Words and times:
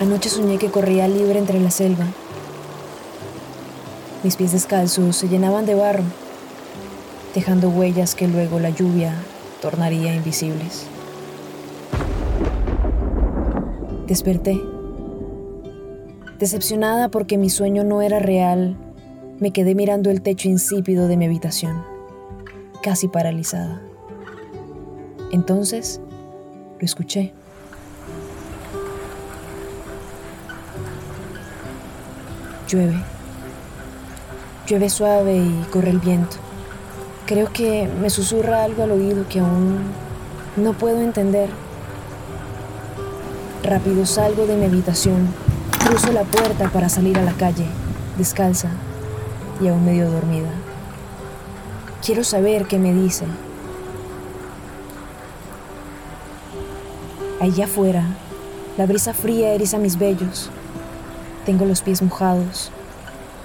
Anoche 0.00 0.28
soñé 0.28 0.58
que 0.58 0.70
corría 0.70 1.08
libre 1.08 1.38
entre 1.38 1.58
la 1.60 1.70
selva. 1.70 2.06
Mis 4.22 4.36
pies 4.36 4.52
descalzos 4.52 5.16
se 5.16 5.28
llenaban 5.28 5.64
de 5.66 5.74
barro, 5.74 6.04
dejando 7.34 7.70
huellas 7.70 8.14
que 8.14 8.28
luego 8.28 8.58
la 8.58 8.70
lluvia 8.70 9.14
tornaría 9.62 10.14
invisibles. 10.14 10.86
Desperté. 14.06 14.60
Decepcionada 16.38 17.08
porque 17.08 17.38
mi 17.38 17.48
sueño 17.48 17.84
no 17.84 18.02
era 18.02 18.18
real, 18.18 18.76
me 19.40 19.52
quedé 19.52 19.74
mirando 19.74 20.10
el 20.10 20.20
techo 20.20 20.48
insípido 20.48 21.08
de 21.08 21.16
mi 21.16 21.24
habitación 21.24 21.93
casi 22.84 23.08
paralizada. 23.08 23.80
Entonces, 25.32 26.02
lo 26.78 26.84
escuché. 26.84 27.32
Llueve. 32.68 33.02
Llueve 34.66 34.90
suave 34.90 35.38
y 35.38 35.66
corre 35.72 35.88
el 35.88 35.98
viento. 35.98 36.36
Creo 37.24 37.50
que 37.50 37.88
me 38.02 38.10
susurra 38.10 38.64
algo 38.64 38.82
al 38.82 38.90
oído 38.90 39.26
que 39.30 39.40
aún 39.40 39.78
no 40.58 40.74
puedo 40.74 41.00
entender. 41.00 41.48
Rápido 43.62 44.04
salgo 44.04 44.46
de 44.46 44.56
mi 44.56 44.66
habitación, 44.66 45.26
cruzo 45.86 46.12
la 46.12 46.24
puerta 46.24 46.68
para 46.68 46.90
salir 46.90 47.16
a 47.16 47.22
la 47.22 47.32
calle, 47.32 47.64
descalza 48.18 48.68
y 49.58 49.68
aún 49.68 49.86
medio 49.86 50.10
dormida. 50.10 50.50
Quiero 52.04 52.22
saber 52.22 52.66
qué 52.66 52.78
me 52.78 52.92
dice. 52.92 53.24
Allá 57.40 57.64
afuera, 57.64 58.04
la 58.76 58.84
brisa 58.84 59.14
fría 59.14 59.54
eriza 59.54 59.78
mis 59.78 59.98
vellos. 59.98 60.50
Tengo 61.46 61.64
los 61.64 61.80
pies 61.80 62.02
mojados. 62.02 62.70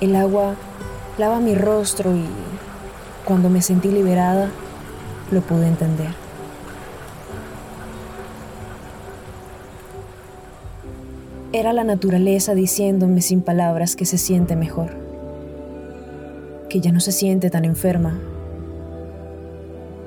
El 0.00 0.16
agua 0.16 0.54
lava 1.18 1.38
mi 1.38 1.54
rostro 1.54 2.16
y 2.16 2.24
cuando 3.26 3.50
me 3.50 3.60
sentí 3.60 3.88
liberada, 3.88 4.48
lo 5.30 5.42
pude 5.42 5.66
entender. 5.66 6.14
Era 11.52 11.74
la 11.74 11.84
naturaleza 11.84 12.54
diciéndome 12.54 13.20
sin 13.20 13.42
palabras 13.42 13.96
que 13.96 14.06
se 14.06 14.16
siente 14.16 14.56
mejor, 14.56 14.96
que 16.70 16.80
ya 16.80 16.90
no 16.90 17.00
se 17.00 17.12
siente 17.12 17.50
tan 17.50 17.64
enferma, 17.66 18.18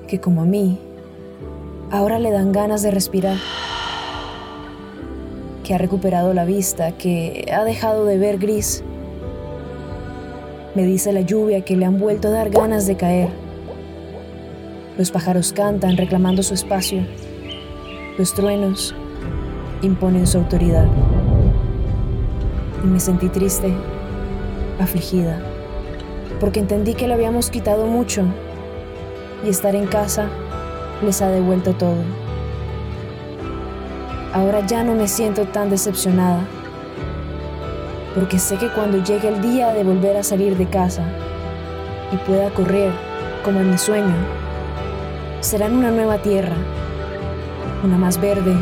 que 0.10 0.20
como 0.20 0.42
a 0.42 0.46
mí, 0.46 0.80
ahora 1.92 2.18
le 2.18 2.32
dan 2.32 2.52
ganas 2.52 2.82
de 2.82 2.90
respirar 2.90 3.38
que 5.64 5.76
ha 5.76 5.78
recuperado 5.78 6.34
la 6.34 6.46
vista, 6.46 6.94
que 6.94 7.48
ha 7.54 7.64
dejado 7.64 8.06
de 8.06 8.18
ver 8.18 8.40
gris. 8.40 8.84
Me 10.74 10.84
dice 10.84 11.14
la 11.14 11.22
lluvia 11.22 11.62
que 11.62 11.78
le 11.78 11.86
han 11.86 12.00
vuelto 12.00 12.30
a 12.30 12.32
dar 12.32 12.50
ganas 12.50 12.88
de 12.88 12.96
caer. 12.96 13.30
Los 14.98 15.12
pájaros 15.12 15.54
cantan 15.54 15.96
reclamando 15.96 16.42
su 16.42 16.56
espacio. 16.56 17.06
Los 18.18 18.34
truenos 18.34 18.96
imponen 19.84 20.26
su 20.26 20.40
autoridad. 20.40 20.88
Y 22.84 22.88
me 22.88 23.00
sentí 23.00 23.30
triste, 23.30 23.72
afligida, 24.80 25.40
porque 26.40 26.62
entendí 26.62 26.96
que 26.96 27.08
le 27.08 27.14
habíamos 27.14 27.52
quitado 27.52 27.86
mucho 27.86 28.24
y 29.44 29.50
estar 29.50 29.76
en 29.76 29.88
casa 29.88 30.28
les 31.04 31.22
ha 31.22 31.30
devuelto 31.30 31.74
todo. 31.74 32.04
Ahora 34.34 34.66
ya 34.66 34.84
no 34.84 34.94
me 34.94 35.08
siento 35.08 35.46
tan 35.46 35.70
decepcionada, 35.70 36.42
porque 38.14 38.38
sé 38.38 38.58
que 38.58 38.70
cuando 38.70 39.04
llegue 39.04 39.28
el 39.28 39.42
día 39.42 39.74
de 39.74 39.84
volver 39.84 40.18
a 40.18 40.24
salir 40.24 40.58
de 40.58 40.68
casa 40.68 41.04
y 42.12 42.18
pueda 42.18 42.50
correr 42.52 42.92
como 43.44 43.60
en 43.60 43.72
mi 43.72 43.78
sueño, 43.78 44.16
será 45.40 45.68
una 45.68 45.90
nueva 45.90 46.18
tierra, 46.18 46.56
una 47.84 47.98
más 47.98 48.20
verde, 48.20 48.56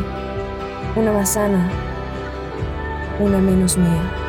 una 0.96 1.12
más 1.12 1.30
sana, 1.30 1.68
una 3.20 3.38
menos 3.38 3.76
mía. 3.76 4.27